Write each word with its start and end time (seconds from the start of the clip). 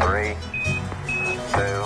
Three, 0.00 0.34
two. 1.52 1.84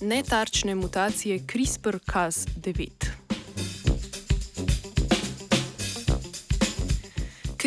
Netarčne 0.00 0.74
mutacije 0.74 1.38
CRISPR-Cas9. 1.38 3.11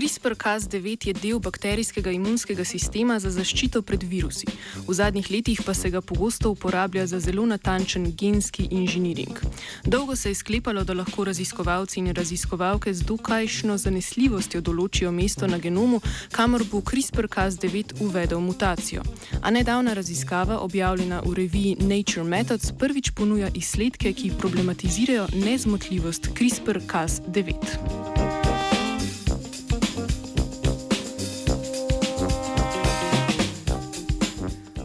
CRISPR-Cas9 0.05 1.07
je 1.07 1.13
del 1.13 1.39
bakterijskega 1.39 2.11
imunskega 2.11 2.63
sistema 2.65 3.15
za 3.19 3.31
zaščito 3.33 3.81
pred 3.81 4.03
virusi. 4.03 4.45
V 4.87 4.93
zadnjih 4.93 5.31
letih 5.31 5.61
pa 5.65 5.73
se 5.73 5.89
ga 5.89 6.01
pogosto 6.01 6.51
uporablja 6.51 7.07
za 7.07 7.19
zelo 7.19 7.45
natančen 7.45 8.11
genski 8.13 8.67
inženiring. 8.71 9.39
Dolgo 9.83 10.15
se 10.15 10.29
je 10.29 10.35
sklepalo, 10.35 10.83
da 10.83 10.93
lahko 10.93 11.25
raziskovalci 11.25 11.99
in 11.99 12.13
raziskovalke 12.13 12.93
z 12.93 13.01
dokajšno 13.01 13.77
zanesljivostjo 13.77 14.61
določijo 14.61 15.11
mesto 15.11 15.47
na 15.47 15.57
genomu, 15.57 16.01
kamor 16.31 16.63
bo 16.71 16.81
CRISPR-Cas9 16.85 17.93
uvedel 17.99 18.39
mutacijo. 18.39 19.01
A 19.41 19.51
nedavna 19.51 19.93
raziskava, 19.93 20.59
objavljena 20.59 21.21
v 21.25 21.33
reviji 21.33 21.77
Nature 21.79 22.23
Methods, 22.23 22.71
prvič 22.79 23.09
ponuja 23.09 23.49
izsledke, 23.53 24.13
ki 24.13 24.35
problematizirajo 24.37 25.27
nezmotljivost 25.33 26.29
CRISPR-Cas9. 26.37 28.04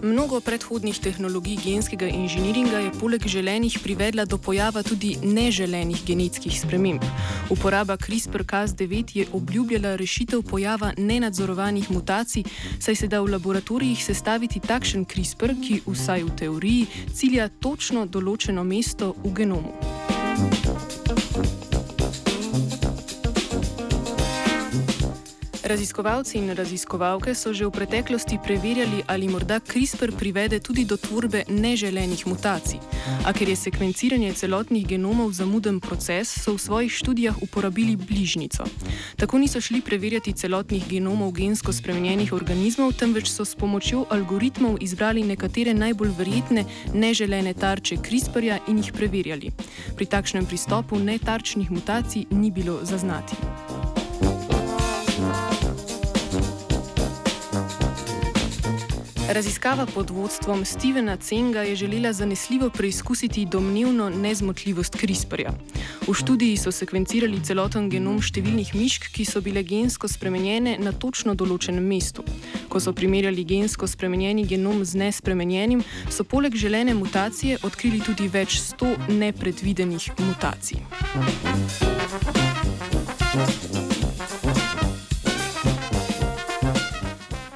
Mnogo 0.02 0.40
predhodnih 0.40 0.98
tehnologij 0.98 1.58
genskega 1.60 2.06
inženiringa 2.08 2.78
je 2.78 2.92
poleg 3.00 3.26
želenih 3.26 3.78
privedla 3.82 4.24
do 4.24 4.38
pojava 4.38 4.82
tudi 4.82 5.16
neželenih 5.22 6.00
genetskih 6.06 6.60
sprememb. 6.60 7.04
Uporaba 7.50 7.96
CRISPR-Cas9 7.96 9.16
je 9.16 9.26
obljubljala 9.32 9.96
rešitev 9.96 10.42
pojava 10.42 10.92
nenadzorovanih 10.96 11.90
mutacij, 11.90 12.44
saj 12.80 12.96
se 12.96 13.08
da 13.08 13.20
v 13.20 13.36
laboratorijih 13.36 14.04
sestaviti 14.04 14.60
takšen 14.60 15.04
CRISPR, 15.04 15.52
ki 15.60 15.82
vsaj 15.86 16.24
v 16.24 16.36
teoriji 16.36 16.86
cilja 17.12 17.48
točno 17.60 18.06
določeno 18.06 18.64
mesto 18.64 19.14
v 19.24 19.34
genomu. 19.36 19.99
Raziskovalci 25.70 26.38
in 26.38 26.50
raziskovalke 26.50 27.30
so 27.34 27.52
že 27.54 27.62
v 27.62 27.70
preteklosti 27.70 28.42
preverjali, 28.42 29.06
ali 29.06 29.30
morda 29.30 29.60
CRISPR 29.62 30.10
privede 30.18 30.58
tudi 30.58 30.82
do 30.84 30.96
tvorbe 30.98 31.46
neželenih 31.46 32.26
mutacij. 32.26 32.82
A 33.22 33.30
ker 33.30 33.46
je 33.46 33.54
sekvenciranje 33.54 34.34
celotnih 34.34 34.82
genomov 34.82 35.30
zamuden 35.30 35.78
proces, 35.78 36.26
so 36.26 36.58
v 36.58 36.58
svojih 36.58 36.90
študijah 36.90 37.38
uporabili 37.38 37.94
bližnico. 37.94 38.66
Tako 39.14 39.38
niso 39.38 39.60
šli 39.62 39.78
preverjati 39.78 40.34
celotnih 40.34 40.90
genomov 40.90 41.38
gensko 41.38 41.70
spremenjenih 41.70 42.32
organizmov, 42.34 42.98
temveč 42.98 43.30
so 43.30 43.46
s 43.46 43.54
pomočjo 43.54 44.10
algoritmov 44.10 44.82
izbrali 44.82 45.22
nekatere 45.22 45.70
najbolj 45.70 46.10
verjetne 46.18 46.66
neželene 46.94 47.54
tarče 47.54 48.02
CRISPR-ja 48.02 48.58
in 48.66 48.82
jih 48.82 48.90
preverjali. 48.90 49.54
Pri 49.94 50.06
takšnem 50.10 50.50
pristopu 50.50 50.98
netarčnih 50.98 51.70
mutacij 51.70 52.26
ni 52.34 52.50
bilo 52.50 52.82
zaznati. 52.82 53.38
Raziskava 59.32 59.86
pod 59.86 60.10
vodstvom 60.10 60.64
Stevena 60.64 61.16
Cenga 61.16 61.62
je 61.62 61.76
želela 61.76 62.12
zanesljivo 62.12 62.70
preizkusiti 62.70 63.44
domnevno 63.46 64.08
nezmotljivost 64.10 64.96
CRISPR-ja. 64.96 65.52
V 66.08 66.14
študiji 66.14 66.56
so 66.56 66.72
sekvencirali 66.72 67.38
celoten 67.44 67.86
genom 67.90 68.18
številnih 68.18 68.72
mišk, 68.74 69.06
ki 69.14 69.24
so 69.24 69.38
bile 69.40 69.62
gensko 69.62 70.10
spremenjene 70.10 70.74
na 70.82 70.90
točno 70.90 71.36
določenem 71.38 71.86
mestu. 71.86 72.24
Ko 72.68 72.82
so 72.82 72.90
primerjali 72.90 73.46
gensko 73.46 73.86
spremenjeni 73.86 74.48
genom 74.50 74.82
z 74.84 74.98
nespremenjenim, 74.98 75.84
so 76.10 76.26
poleg 76.26 76.58
želene 76.58 76.98
mutacije 76.98 77.62
odkrili 77.62 78.02
tudi 78.02 78.26
več 78.26 78.58
sto 78.58 78.96
nepredvidenih 79.06 80.10
mutacij. 80.18 80.82
Thank 81.10 81.82
you. 81.82 81.89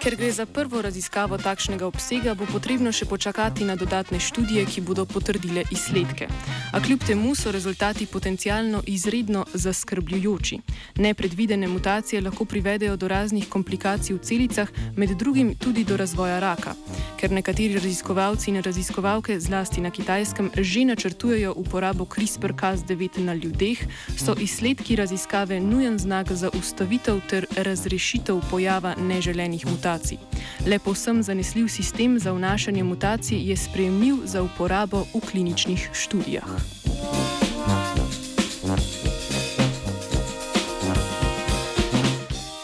Ker 0.04 0.16
gre 0.16 0.32
za 0.32 0.44
prvo 0.46 0.82
raziskavo 0.84 1.38
takšnega 1.40 1.86
obsega, 1.88 2.34
bo 2.36 2.44
potrebno 2.44 2.90
še 2.92 3.06
počakati 3.08 3.64
na 3.64 3.72
dodatne 3.72 4.18
študije, 4.20 4.66
ki 4.68 4.82
bodo 4.84 5.06
potrdile 5.08 5.62
izsledke. 5.72 6.28
A 6.76 6.80
kljub 6.84 7.06
temu 7.08 7.32
so 7.32 7.48
rezultati 7.48 8.04
potencialno 8.06 8.82
izredno 8.84 9.46
zaskrbljujoči. 9.54 10.58
Nepredvidene 11.00 11.68
mutacije 11.72 12.20
lahko 12.20 12.44
privedejo 12.44 12.98
do 13.00 13.08
raznih 13.08 13.48
komplikacij 13.48 14.12
v 14.12 14.20
celicah, 14.20 14.68
med 14.96 15.16
drugim 15.16 15.54
tudi 15.56 15.86
do 15.88 15.96
razvoja 15.96 16.36
raka. 16.36 16.76
Ker 17.16 17.32
nekateri 17.32 17.80
raziskovalci 17.80 18.50
in 18.52 18.60
raziskovalke, 18.60 19.38
zlasti 19.40 19.80
na 19.80 19.88
kitajskem, 19.88 20.52
že 20.60 20.84
načrtujejo 20.84 21.54
uporabo 21.56 22.04
CRISPR-Cas9 22.04 23.24
na 23.24 23.32
ljudeh, 23.32 23.80
so 24.20 24.36
izsledki 24.36 25.00
raziskave 25.00 25.60
nujen 25.64 25.96
znak 25.98 26.32
za 26.32 26.52
ustavitev 26.52 27.24
ter 27.24 27.48
razrešitev 27.56 28.44
pojava 28.50 28.94
neželenih 29.00 29.64
mutacij 29.64 29.93
mutacij. 29.94 30.18
Le 30.66 30.78
povsem 30.78 31.22
zanesljiv 31.22 31.68
sistem 31.68 32.18
za 32.18 32.32
vnašanje 32.32 32.84
mutacij 32.84 33.48
je 33.48 33.56
sprejemljiv 33.56 34.14
za 34.24 34.42
uporabo 34.42 35.06
v 35.14 35.20
kliničnih 35.30 35.90
študijah. 35.92 36.48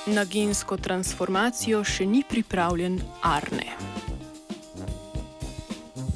Na 0.06 0.24
gensko 0.24 0.76
transformacijo 0.76 1.84
še 1.84 2.06
ni 2.06 2.24
pripravljen 2.28 3.00
Arne. 3.22 4.09